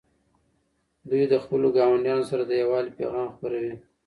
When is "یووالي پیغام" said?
2.61-3.27